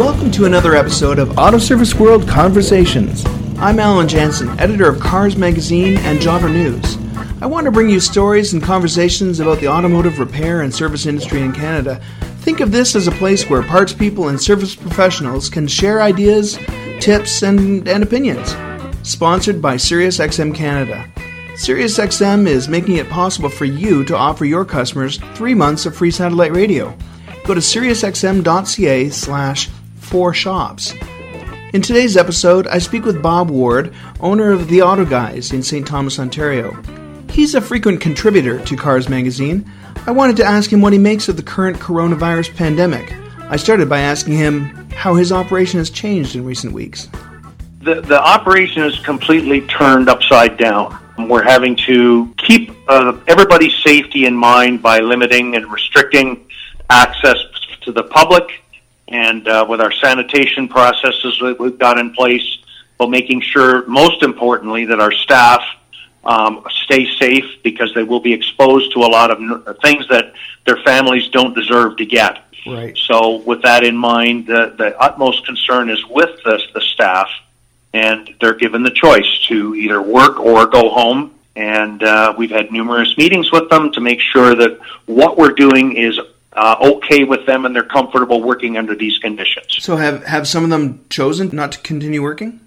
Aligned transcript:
Welcome 0.00 0.30
to 0.30 0.46
another 0.46 0.74
episode 0.74 1.18
of 1.18 1.36
Auto 1.36 1.58
Service 1.58 1.94
World 1.94 2.26
Conversations. 2.26 3.22
I'm 3.58 3.78
Allan 3.78 4.08
Janssen, 4.08 4.48
editor 4.58 4.88
of 4.88 4.98
Cars 4.98 5.36
Magazine 5.36 5.98
and 5.98 6.18
Jobber 6.22 6.48
News. 6.48 6.96
I 7.42 7.46
want 7.46 7.66
to 7.66 7.70
bring 7.70 7.90
you 7.90 8.00
stories 8.00 8.54
and 8.54 8.62
conversations 8.62 9.40
about 9.40 9.60
the 9.60 9.68
automotive 9.68 10.18
repair 10.18 10.62
and 10.62 10.74
service 10.74 11.04
industry 11.04 11.42
in 11.42 11.52
Canada. 11.52 12.00
Think 12.38 12.60
of 12.60 12.72
this 12.72 12.96
as 12.96 13.08
a 13.08 13.12
place 13.12 13.50
where 13.50 13.62
parts 13.62 13.92
people 13.92 14.28
and 14.28 14.40
service 14.40 14.74
professionals 14.74 15.50
can 15.50 15.68
share 15.68 16.00
ideas, 16.00 16.58
tips, 16.98 17.42
and, 17.42 17.86
and 17.86 18.02
opinions. 18.02 18.56
Sponsored 19.06 19.60
by 19.60 19.74
SiriusXM 19.74 20.54
Canada. 20.54 21.06
SiriusXM 21.56 22.46
is 22.46 22.70
making 22.70 22.96
it 22.96 23.10
possible 23.10 23.50
for 23.50 23.66
you 23.66 24.02
to 24.06 24.16
offer 24.16 24.46
your 24.46 24.64
customers 24.64 25.18
three 25.34 25.54
months 25.54 25.84
of 25.84 25.94
free 25.94 26.10
satellite 26.10 26.52
radio. 26.52 26.96
Go 27.44 27.52
to 27.52 27.60
SiriusXM.ca 27.60 29.10
slash 29.10 29.68
four 30.10 30.34
shops. 30.34 30.92
In 31.72 31.80
today's 31.80 32.16
episode, 32.16 32.66
I 32.66 32.78
speak 32.78 33.04
with 33.04 33.22
Bob 33.22 33.48
Ward, 33.48 33.94
owner 34.18 34.50
of 34.50 34.66
The 34.66 34.82
Auto 34.82 35.04
Guys 35.04 35.52
in 35.52 35.62
St. 35.62 35.86
Thomas, 35.86 36.18
Ontario. 36.18 36.76
He's 37.30 37.54
a 37.54 37.60
frequent 37.60 38.00
contributor 38.00 38.58
to 38.64 38.76
Cars 38.76 39.08
Magazine. 39.08 39.70
I 40.06 40.10
wanted 40.10 40.36
to 40.38 40.44
ask 40.44 40.72
him 40.72 40.82
what 40.82 40.92
he 40.92 40.98
makes 40.98 41.28
of 41.28 41.36
the 41.36 41.44
current 41.44 41.78
coronavirus 41.78 42.56
pandemic. 42.56 43.14
I 43.38 43.56
started 43.56 43.88
by 43.88 44.00
asking 44.00 44.34
him 44.34 44.62
how 44.90 45.14
his 45.14 45.30
operation 45.30 45.78
has 45.78 45.90
changed 45.90 46.34
in 46.34 46.44
recent 46.44 46.72
weeks. 46.72 47.08
The, 47.82 48.00
the 48.00 48.20
operation 48.20 48.82
is 48.82 48.98
completely 48.98 49.60
turned 49.68 50.08
upside 50.08 50.56
down. 50.56 50.98
We're 51.28 51.44
having 51.44 51.76
to 51.86 52.34
keep 52.36 52.74
uh, 52.88 53.16
everybody's 53.28 53.76
safety 53.84 54.26
in 54.26 54.34
mind 54.34 54.82
by 54.82 54.98
limiting 54.98 55.54
and 55.54 55.70
restricting 55.70 56.48
access 56.88 57.36
to 57.82 57.92
the 57.92 58.02
public 58.02 58.60
and 59.10 59.46
uh, 59.48 59.66
with 59.68 59.80
our 59.80 59.92
sanitation 59.92 60.68
processes 60.68 61.38
that 61.40 61.58
we've 61.58 61.78
got 61.78 61.98
in 61.98 62.12
place, 62.12 62.58
but 62.96 63.10
making 63.10 63.40
sure, 63.40 63.86
most 63.86 64.22
importantly, 64.22 64.84
that 64.86 65.00
our 65.00 65.12
staff 65.12 65.62
um, 66.24 66.64
stay 66.84 67.10
safe 67.16 67.62
because 67.64 67.92
they 67.94 68.02
will 68.02 68.20
be 68.20 68.32
exposed 68.32 68.92
to 68.92 69.00
a 69.00 69.08
lot 69.08 69.30
of 69.30 69.78
things 69.80 70.06
that 70.08 70.32
their 70.66 70.76
families 70.84 71.28
don't 71.28 71.54
deserve 71.54 71.96
to 71.96 72.06
get. 72.06 72.44
Right. 72.66 72.96
So, 72.96 73.36
with 73.38 73.62
that 73.62 73.84
in 73.84 73.96
mind, 73.96 74.46
the, 74.46 74.74
the 74.76 74.96
utmost 75.00 75.46
concern 75.46 75.88
is 75.88 76.04
with 76.06 76.42
the, 76.44 76.60
the 76.74 76.82
staff, 76.82 77.30
and 77.94 78.34
they're 78.40 78.54
given 78.54 78.82
the 78.82 78.90
choice 78.90 79.46
to 79.48 79.74
either 79.74 80.00
work 80.02 80.38
or 80.38 80.66
go 80.66 80.90
home. 80.90 81.34
And 81.56 82.02
uh, 82.02 82.34
we've 82.36 82.50
had 82.50 82.70
numerous 82.70 83.16
meetings 83.16 83.50
with 83.50 83.70
them 83.70 83.90
to 83.92 84.00
make 84.00 84.20
sure 84.20 84.54
that 84.54 84.78
what 85.06 85.36
we're 85.36 85.52
doing 85.52 85.96
is 85.96 86.20
uh, 86.52 86.76
okay 86.80 87.24
with 87.24 87.46
them 87.46 87.64
and 87.64 87.74
they're 87.74 87.82
comfortable 87.82 88.42
working 88.42 88.76
under 88.76 88.94
these 88.94 89.18
conditions. 89.18 89.76
So, 89.78 89.96
have, 89.96 90.24
have 90.24 90.48
some 90.48 90.64
of 90.64 90.70
them 90.70 91.04
chosen 91.08 91.50
not 91.52 91.72
to 91.72 91.78
continue 91.80 92.22
working? 92.22 92.60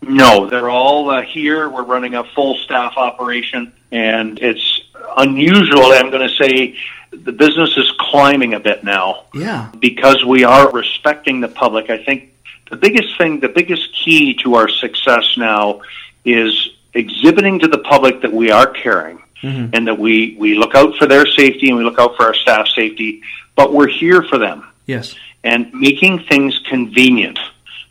No, 0.00 0.48
they're 0.48 0.70
all 0.70 1.10
uh, 1.10 1.22
here. 1.22 1.68
We're 1.68 1.82
running 1.82 2.14
a 2.14 2.24
full 2.24 2.56
staff 2.58 2.94
operation, 2.96 3.72
and 3.90 4.38
it's 4.38 4.82
unusual. 5.16 5.86
I'm 5.86 6.10
going 6.10 6.28
to 6.28 6.34
say 6.34 6.76
the 7.10 7.32
business 7.32 7.76
is 7.76 7.90
climbing 7.98 8.54
a 8.54 8.60
bit 8.60 8.84
now. 8.84 9.24
Yeah. 9.34 9.70
Because 9.78 10.24
we 10.24 10.44
are 10.44 10.70
respecting 10.70 11.40
the 11.40 11.48
public. 11.48 11.90
I 11.90 12.02
think 12.02 12.34
the 12.70 12.76
biggest 12.76 13.18
thing, 13.18 13.40
the 13.40 13.48
biggest 13.48 13.94
key 13.94 14.34
to 14.42 14.54
our 14.54 14.68
success 14.68 15.36
now 15.36 15.82
is 16.24 16.70
exhibiting 16.94 17.58
to 17.60 17.68
the 17.68 17.78
public 17.78 18.22
that 18.22 18.32
we 18.32 18.50
are 18.50 18.66
caring 18.66 19.22
mm-hmm. 19.42 19.74
and 19.74 19.86
that 19.86 19.98
we, 19.98 20.36
we 20.38 20.54
look 20.54 20.74
out 20.74 20.96
for 20.96 21.06
their 21.06 21.26
safety 21.26 21.68
and 21.68 21.78
we 21.78 21.84
look 21.84 21.98
out 21.98 22.16
for 22.16 22.24
our 22.24 22.34
staff 22.34 22.68
safety, 22.68 23.22
but 23.56 23.72
we're 23.72 23.88
here 23.88 24.22
for 24.22 24.38
them. 24.38 24.66
Yes. 24.86 25.14
And 25.44 25.72
making 25.72 26.24
things 26.24 26.58
convenient. 26.68 27.38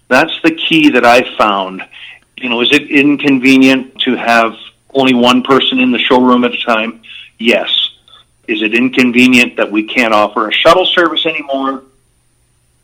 That's 0.08 0.34
the 0.44 0.52
key 0.52 0.90
that 0.92 1.06
I 1.06 1.38
found. 1.38 1.84
You 2.38 2.50
know, 2.50 2.62
is 2.62 2.72
it 2.72 2.90
inconvenient 2.90 4.00
to 4.02 4.16
have 4.16 4.56
only 4.94 5.14
one 5.14 5.44
person 5.44 5.80
in 5.80 5.92
the 5.92 6.00
showroom 6.00 6.44
at 6.44 6.54
a 6.54 6.62
time? 6.64 7.02
Yes. 7.38 7.92
Is 8.48 8.62
it 8.62 8.74
inconvenient 8.74 9.58
that 9.58 9.72
we 9.72 9.84
can't 9.84 10.14
offer 10.14 10.48
a 10.48 10.54
shuttle 10.54 10.86
service 10.86 11.26
anymore? 11.26 11.84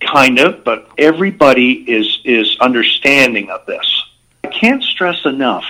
Kind 0.02 0.40
of, 0.40 0.66
but 0.66 0.90
everybody 0.98 1.72
is 1.72 2.20
is 2.26 2.58
understanding 2.60 3.50
of 3.50 3.66
this. 3.66 4.04
I 4.44 4.50
can't 4.50 4.84
stress 4.84 5.24
enough 5.26 5.64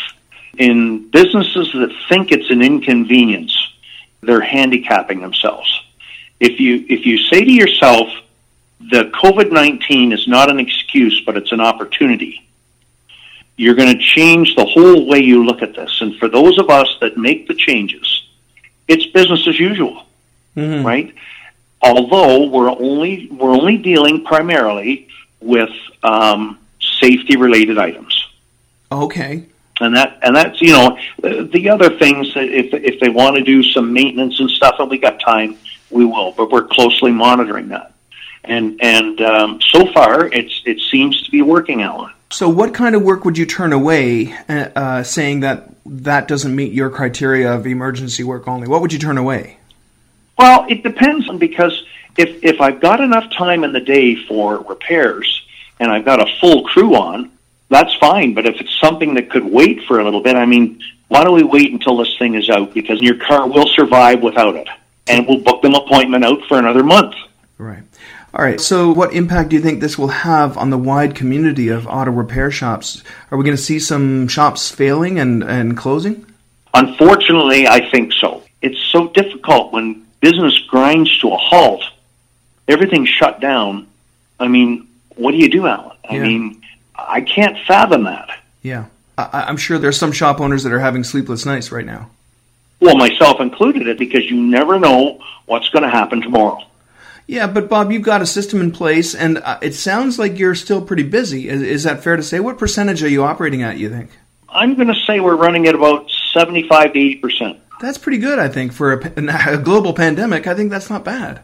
in 0.57 1.09
businesses 1.09 1.71
that 1.73 1.91
think 2.09 2.31
it's 2.31 2.49
an 2.49 2.61
inconvenience, 2.61 3.55
they're 4.21 4.41
handicapping 4.41 5.21
themselves. 5.21 5.81
If 6.39 6.59
you 6.59 6.85
if 6.89 7.05
you 7.05 7.17
say 7.17 7.43
to 7.43 7.51
yourself, 7.51 8.07
the 8.79 9.05
COVID 9.05 9.51
nineteen 9.51 10.11
is 10.11 10.27
not 10.27 10.49
an 10.49 10.59
excuse, 10.59 11.21
but 11.25 11.37
it's 11.37 11.51
an 11.51 11.61
opportunity. 11.61 12.47
You're 13.55 13.75
going 13.75 13.95
to 13.95 14.03
change 14.03 14.55
the 14.55 14.65
whole 14.65 15.07
way 15.07 15.19
you 15.19 15.45
look 15.45 15.61
at 15.61 15.75
this. 15.75 16.01
And 16.01 16.15
for 16.17 16.27
those 16.27 16.57
of 16.57 16.69
us 16.69 16.97
that 17.01 17.17
make 17.17 17.47
the 17.47 17.53
changes, 17.53 18.23
it's 18.87 19.05
business 19.05 19.47
as 19.47 19.59
usual, 19.59 20.05
mm-hmm. 20.57 20.85
right? 20.85 21.13
Although 21.81 22.47
we're 22.49 22.71
only 22.71 23.27
we're 23.31 23.51
only 23.51 23.77
dealing 23.77 24.23
primarily 24.23 25.07
with 25.39 25.71
um, 26.03 26.59
safety 26.79 27.37
related 27.37 27.77
items. 27.77 28.27
Okay 28.91 29.47
and 29.79 29.95
that 29.95 30.19
and 30.21 30.35
that's 30.35 30.61
you 30.61 30.71
know 30.71 30.97
the 31.21 31.69
other 31.69 31.97
things 31.97 32.33
that 32.33 32.45
if 32.45 32.73
if 32.73 32.99
they 32.99 33.09
want 33.09 33.35
to 33.35 33.43
do 33.43 33.63
some 33.63 33.91
maintenance 33.91 34.39
and 34.39 34.49
stuff 34.49 34.75
and 34.79 34.89
we 34.89 34.97
got 34.97 35.19
time 35.19 35.57
we 35.89 36.05
will. 36.05 36.31
But 36.31 36.51
we're 36.51 36.65
closely 36.65 37.11
monitoring 37.11 37.69
that. 37.69 37.93
And 38.43 38.79
and 38.81 39.21
um, 39.21 39.61
so 39.61 39.91
far 39.93 40.27
it's 40.27 40.61
it 40.65 40.79
seems 40.91 41.21
to 41.23 41.31
be 41.31 41.41
working 41.41 41.81
out 41.81 42.11
so 42.33 42.49
what 42.49 42.73
kind 42.73 42.95
of 42.95 43.03
work 43.03 43.25
would 43.25 43.37
you 43.37 43.45
turn 43.45 43.73
away 43.73 44.33
uh, 44.49 44.69
uh, 44.75 45.03
saying 45.03 45.41
that 45.41 45.69
that 45.85 46.27
doesn't 46.27 46.55
meet 46.55 46.73
your 46.73 46.89
criteria 46.89 47.53
of 47.53 47.67
emergency 47.67 48.23
work 48.23 48.47
only? 48.47 48.67
What 48.67 48.81
would 48.81 48.91
you 48.91 48.97
turn 48.97 49.19
away? 49.19 49.59
Well 50.39 50.65
it 50.67 50.81
depends 50.81 51.29
on 51.29 51.37
because 51.37 51.83
if 52.17 52.43
if 52.43 52.59
i've 52.59 52.79
got 52.79 53.01
enough 53.01 53.31
time 53.31 53.63
in 53.63 53.71
the 53.71 53.79
day 53.79 54.15
for 54.15 54.57
repairs 54.63 55.45
and 55.79 55.91
i've 55.91 56.05
got 56.05 56.19
a 56.19 56.31
full 56.39 56.63
crew 56.63 56.95
on 56.95 57.31
that's 57.73 57.93
fine. 57.95 58.33
But 58.33 58.45
if 58.45 58.59
it's 58.59 58.77
something 58.79 59.15
that 59.15 59.29
could 59.29 59.45
wait 59.45 59.83
for 59.83 59.99
a 59.99 60.03
little 60.03 60.21
bit, 60.21 60.35
I 60.35 60.45
mean, 60.45 60.81
why 61.07 61.23
don't 61.23 61.35
we 61.35 61.43
wait 61.43 61.71
until 61.71 61.97
this 61.97 62.17
thing 62.17 62.35
is 62.35 62.49
out? 62.49 62.73
Because 62.73 63.01
your 63.01 63.15
car 63.15 63.47
will 63.47 63.67
survive 63.67 64.21
without 64.21 64.55
it. 64.55 64.67
And 65.07 65.27
we'll 65.27 65.39
book 65.39 65.61
them 65.61 65.75
appointment 65.75 66.23
out 66.23 66.39
for 66.47 66.57
another 66.57 66.83
month. 66.83 67.15
Right. 67.57 67.83
All 68.33 68.43
right. 68.43 68.59
So, 68.59 68.91
what 68.91 69.13
impact 69.13 69.49
do 69.49 69.55
you 69.55 69.61
think 69.61 69.79
this 69.79 69.97
will 69.97 70.07
have 70.07 70.57
on 70.57 70.69
the 70.69 70.77
wide 70.77 71.13
community 71.13 71.67
of 71.67 71.85
auto 71.85 72.11
repair 72.11 72.49
shops? 72.49 73.03
Are 73.29 73.37
we 73.37 73.43
going 73.43 73.55
to 73.55 73.61
see 73.61 73.79
some 73.79 74.27
shops 74.27 74.71
failing 74.71 75.19
and, 75.19 75.43
and 75.43 75.77
closing? 75.77 76.25
Unfortunately, 76.73 77.67
I 77.67 77.89
think 77.91 78.13
so. 78.13 78.43
It's 78.61 78.79
so 78.91 79.09
difficult 79.09 79.71
when 79.71 80.05
business 80.19 80.57
grinds 80.67 81.19
to 81.19 81.31
a 81.31 81.37
halt. 81.37 81.83
Everything's 82.67 83.09
shut 83.09 83.39
down. 83.39 83.87
I 84.39 84.47
mean, 84.47 84.87
what 85.15 85.31
do 85.31 85.37
you 85.37 85.49
do, 85.49 85.67
Allan? 85.67 85.97
I 86.09 86.15
yeah. 86.15 86.23
mean, 86.23 86.62
I 86.95 87.21
can't 87.21 87.57
fathom 87.65 88.03
that. 88.03 88.29
Yeah. 88.61 88.85
I, 89.17 89.49
am 89.49 89.57
sure 89.57 89.77
there's 89.77 89.97
some 89.97 90.11
shop 90.11 90.41
owners 90.41 90.63
that 90.63 90.73
are 90.73 90.79
having 90.79 91.03
sleepless 91.03 91.45
nights 91.45 91.71
right 91.71 91.85
now. 91.85 92.09
Well, 92.79 92.97
myself 92.97 93.39
included, 93.39 93.87
it 93.87 93.97
because 93.97 94.25
you 94.25 94.41
never 94.41 94.79
know 94.79 95.19
what's 95.45 95.69
going 95.69 95.83
to 95.83 95.89
happen 95.89 96.21
tomorrow. 96.21 96.59
Yeah, 97.27 97.47
but 97.47 97.69
Bob, 97.69 97.91
you've 97.91 98.01
got 98.01 98.21
a 98.21 98.25
system 98.25 98.59
in 98.59 98.71
place, 98.71 99.15
and 99.15 99.37
uh, 99.37 99.59
it 99.61 99.73
sounds 99.73 100.19
like 100.19 100.37
you're 100.37 100.55
still 100.55 100.81
pretty 100.81 101.03
busy. 101.03 101.47
Is, 101.47 101.61
is, 101.61 101.83
that 101.83 102.03
fair 102.03 102.17
to 102.17 102.23
say? 102.23 102.41
What 102.41 102.57
percentage 102.57 103.01
are 103.01 103.07
you 103.07 103.23
operating 103.23 103.61
at? 103.61 103.77
You 103.77 103.89
think? 103.89 104.09
I'm 104.49 104.75
going 104.75 104.89
to 104.89 104.99
say 105.07 105.19
we're 105.19 105.37
running 105.37 105.67
at 105.67 105.75
about 105.75 106.11
75 106.33 106.93
to 106.93 106.99
80 106.99 107.15
percent. 107.15 107.59
That's 107.79 107.97
pretty 107.97 108.17
good, 108.17 108.39
I 108.39 108.49
think, 108.49 108.73
for 108.73 108.93
a, 108.93 109.53
a 109.53 109.57
global 109.57 109.93
pandemic. 109.93 110.47
I 110.47 110.53
think 110.53 110.69
that's 110.69 110.89
not 110.89 111.05
bad. 111.05 111.41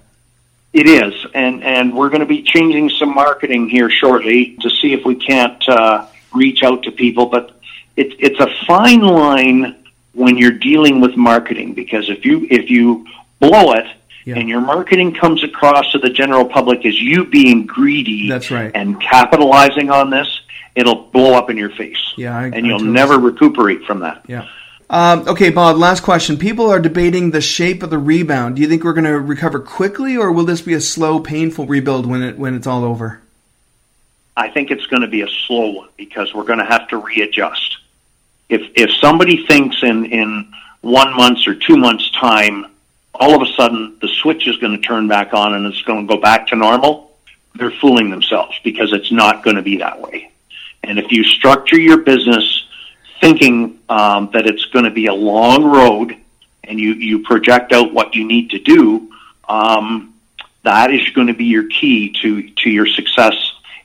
It 0.72 0.88
is, 0.88 1.26
and 1.34 1.64
and 1.64 1.96
we're 1.96 2.10
going 2.10 2.22
to 2.22 2.28
be 2.28 2.44
changing 2.44 2.90
some 2.90 3.14
marketing 3.16 3.70
here 3.70 3.90
shortly 3.90 4.56
to 4.62 4.70
see 4.70 4.94
if 4.94 5.04
we 5.04 5.16
can't 5.16 5.68
uh, 5.68 6.06
reach 6.34 6.62
out 6.64 6.84
to 6.84 6.92
people. 6.92 7.26
But 7.26 7.60
it's 7.96 8.16
it's 8.20 8.40
a 8.40 8.48
fine 8.68 9.02
line 9.02 9.84
when 10.14 10.38
you're 10.38 10.52
dealing 10.52 11.02
with 11.02 11.16
marketing 11.16 11.74
because 11.74 12.10
if 12.10 12.24
you 12.24 12.46
if 12.52 12.70
you 12.70 13.08
blow 13.40 13.74
it 13.74 13.88
yeah. 14.26 14.38
and 14.38 14.48
your 14.48 14.62
marketing 14.62 15.14
comes 15.14 15.44
across 15.44 15.92
to 15.94 15.98
the 15.98 16.10
general 16.10 16.46
public 16.46 16.86
as 16.86 17.00
you 17.02 17.26
being 17.26 17.66
greedy, 17.66 18.30
that's 18.30 18.52
right, 18.52 18.72
and 18.76 19.02
capitalizing 19.02 19.90
on 19.90 20.12
this, 20.12 20.42
it'll 20.76 21.10
blow 21.10 21.34
up 21.34 21.50
in 21.50 21.58
your 21.58 21.72
face. 21.72 22.14
Yeah, 22.16 22.38
I, 22.38 22.46
and 22.46 22.68
you'll 22.68 22.80
never 22.80 23.18
recuperate 23.18 23.84
from 23.86 24.02
that. 24.02 24.24
Yeah. 24.28 24.48
Um, 24.90 25.28
okay, 25.28 25.52
Bob, 25.52 25.78
last 25.78 26.02
question. 26.02 26.38
People 26.38 26.72
are 26.72 26.80
debating 26.80 27.30
the 27.30 27.42
shape 27.42 27.84
of 27.84 27.92
the 27.92 28.00
rebound. 28.00 28.56
Do 28.56 28.64
you 28.64 28.68
think 28.68 28.84
we're 28.84 28.94
going 28.94 29.04
to 29.04 29.20
recover 29.20 29.60
quickly, 29.60 30.18
or 30.18 30.32
will 30.32 30.46
this 30.46 30.62
be 30.62 30.74
a 30.74 30.82
slow, 30.82 31.20
painful 31.20 31.68
rebuild 31.68 32.08
when 32.08 32.24
it 32.24 32.40
when 32.40 32.56
it's 32.56 32.66
all 32.66 32.84
over? 32.84 33.22
I 34.36 34.50
think 34.50 34.72
it's 34.72 34.88
going 34.88 35.04
to 35.04 35.08
be 35.08 35.22
a 35.22 35.28
slow 35.28 35.70
one 35.72 35.90
because 35.96 36.34
we're 36.34 36.46
going 36.46 36.60
to 36.60 36.66
have 36.66 36.88
to 36.88 36.98
readjust. 36.98 37.78
If 38.48 38.62
if 38.74 38.90
somebody 38.96 39.46
thinks 39.46 39.84
in 39.84 40.06
in 40.06 40.52
one 40.82 41.16
month's 41.16 41.48
or 41.48 41.54
two 41.54 41.78
months' 41.78 42.10
time, 42.12 42.66
all 43.14 43.36
of 43.36 43.48
a 43.48 43.52
sudden 43.54 43.98
the 44.02 44.08
switch 44.08 44.48
is 44.48 44.58
going 44.58 44.74
to 44.74 44.82
turn 44.82 45.08
back 45.08 45.36
on 45.36 45.54
and 45.54 45.68
it's 45.68 45.84
going 45.84 46.08
to 46.08 46.16
go 46.16 46.20
back 46.20 46.48
to 46.48 46.56
normal, 46.56 47.12
they're 47.54 47.70
fooling 47.70 48.10
themselves 48.10 48.58
because 48.64 48.92
it's 48.92 49.12
not 49.12 49.44
going 49.44 49.56
to 49.56 49.62
be 49.62 49.78
that 49.78 50.02
way. 50.02 50.32
And 50.84 50.98
if 50.98 51.12
you 51.12 51.24
structure 51.24 51.80
your 51.80 51.98
business 51.98 52.66
thinking 53.20 53.80
um, 53.90 54.30
that 54.34 54.46
it's 54.46 54.66
going 54.66 54.86
to 54.86 54.92
be 54.92 55.08
a 55.08 55.14
long 55.14 55.66
road 55.66 56.16
and 56.64 56.80
you, 56.80 56.94
you 56.94 57.20
project 57.20 57.72
out 57.74 57.94
what 57.94 58.16
you 58.16 58.26
need 58.26 58.52
to 58.52 58.60
do, 58.60 59.12
um, 59.48 60.14
that 60.64 60.94
is 60.94 61.10
going 61.10 61.28
to 61.28 61.34
be 61.34 61.46
your 61.46 61.68
key 61.68 62.16
to, 62.22 62.50
to 62.52 62.70
your 62.70 62.86
success 62.86 63.34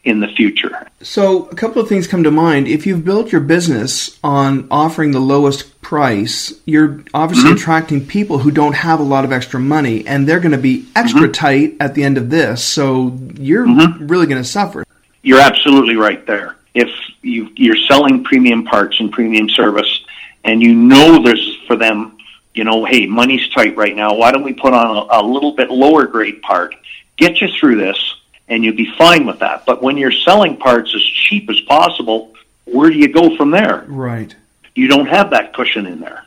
in 0.05 0.21
the 0.21 0.29
future. 0.29 0.87
So, 1.01 1.47
a 1.47 1.55
couple 1.55 1.81
of 1.81 1.89
things 1.89 2.07
come 2.07 2.23
to 2.25 2.31
mind. 2.31 2.69
If 2.69 2.87
you've 2.87 3.05
built 3.05 3.33
your 3.33 3.41
business 3.41 4.19
on 4.23 4.69
offering 4.71 5.13
the 5.13 5.21
lowest 5.21 5.81
price, 5.81 6.53
you're 6.67 7.03
obviously 7.15 7.51
mm-hmm. 7.51 7.57
attracting 7.57 8.07
people 8.07 8.39
who 8.39 8.51
don't 8.51 8.75
have 8.75 9.01
a 9.01 9.03
lot 9.03 9.25
of 9.25 9.33
extra 9.33 9.59
money, 9.59 10.07
and 10.07 10.29
they're 10.29 10.41
going 10.41 10.53
to 10.53 10.59
be 10.59 10.87
extra 10.95 11.23
mm-hmm. 11.23 11.33
tight 11.33 11.77
at 11.81 11.95
the 11.95 12.05
end 12.05 12.19
of 12.19 12.29
this. 12.29 12.63
So, 12.63 13.19
you're 13.35 13.67
mm-hmm. 13.67 14.07
really 14.07 14.27
going 14.27 14.43
to 14.43 14.49
suffer. 14.49 14.85
You're 15.23 15.41
absolutely 15.41 15.97
right 15.97 16.27
there. 16.27 16.57
If 16.75 16.91
you, 17.23 17.51
you're 17.55 17.77
selling 17.89 18.25
premium 18.25 18.65
parts 18.65 18.99
and 19.01 19.11
premium 19.13 19.49
service, 19.49 20.05
and 20.43 20.61
you 20.61 20.75
know 20.75 21.23
there's 21.23 21.57
for 21.67 21.77
them, 21.77 22.19
you 22.53 22.65
know, 22.65 22.85
hey, 22.85 23.07
money's 23.07 23.49
tight 23.51 23.77
right 23.77 23.95
now. 23.95 24.15
Why 24.15 24.33
don't 24.33 24.43
we 24.43 24.53
put 24.53 24.75
on 24.75 24.97
a, 24.97 25.21
a 25.21 25.23
little 25.23 25.53
bit 25.53 25.71
lower 25.71 26.07
grade 26.07 26.43
part? 26.43 26.75
Get 27.17 27.41
you 27.41 27.49
through 27.49 27.77
this 27.77 28.15
and 28.49 28.65
you'll 28.65 28.77
be 28.77 28.93
fine 28.97 29.27
with 29.27 29.39
that. 29.41 29.65
But 29.67 29.83
when 29.83 29.97
you're 29.97 30.13
selling 30.13 30.57
parts 30.57 30.95
as 30.95 31.03
cheap 31.03 31.49
as 31.49 31.61
possible, 31.63 32.35
where 32.65 32.91
do 32.91 32.97
you 32.97 33.13
go 33.13 33.37
from 33.37 33.51
there? 33.51 33.85
Right. 33.87 34.35
You 34.75 34.89
don't 34.89 35.07
have 35.07 35.31
that 35.31 35.55
cushion 35.55 35.87
in 35.87 36.01
there. 36.01 36.25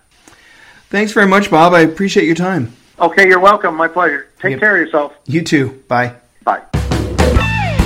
Thanks 0.89 1.11
very 1.11 1.27
much, 1.27 1.51
Bob. 1.51 1.73
I 1.73 1.81
appreciate 1.81 2.25
your 2.25 2.35
time. 2.35 2.73
Okay, 2.99 3.27
you're 3.27 3.39
welcome. 3.39 3.75
My 3.75 3.87
pleasure. 3.87 4.29
Take 4.39 4.51
yep. 4.51 4.59
care 4.59 4.75
of 4.75 4.81
yourself. 4.81 5.13
You 5.25 5.43
too. 5.43 5.83
Bye. 5.87 6.07
Bye. 6.07 6.15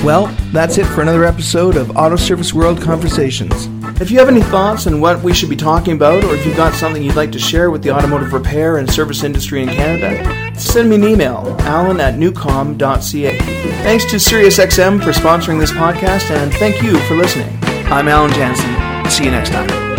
Well, 0.03 0.27
that's 0.51 0.79
it 0.79 0.85
for 0.85 1.03
another 1.03 1.25
episode 1.25 1.77
of 1.77 1.95
Auto 1.95 2.15
Service 2.15 2.55
World 2.55 2.81
Conversations. 2.81 3.67
If 4.01 4.09
you 4.09 4.17
have 4.17 4.29
any 4.29 4.41
thoughts 4.41 4.87
on 4.87 4.99
what 4.99 5.21
we 5.21 5.31
should 5.31 5.49
be 5.49 5.55
talking 5.55 5.93
about, 5.93 6.23
or 6.23 6.33
if 6.33 6.43
you've 6.43 6.57
got 6.57 6.73
something 6.73 7.03
you'd 7.03 7.15
like 7.15 7.31
to 7.33 7.39
share 7.39 7.69
with 7.69 7.83
the 7.83 7.91
automotive 7.91 8.33
repair 8.33 8.77
and 8.77 8.91
service 8.91 9.23
industry 9.23 9.61
in 9.61 9.69
Canada, 9.69 10.59
send 10.59 10.89
me 10.89 10.95
an 10.95 11.03
email, 11.03 11.55
alan 11.59 11.99
at 12.01 12.15
newcom.ca. 12.15 13.37
Thanks 13.83 14.05
to 14.05 14.15
SiriusXM 14.15 15.03
for 15.03 15.11
sponsoring 15.11 15.59
this 15.59 15.71
podcast, 15.71 16.31
and 16.31 16.51
thank 16.55 16.81
you 16.81 16.97
for 17.01 17.15
listening. 17.15 17.55
I'm 17.91 18.07
Allan 18.07 18.33
Janssen. 18.33 19.11
See 19.11 19.25
you 19.25 19.31
next 19.31 19.51
time. 19.51 19.90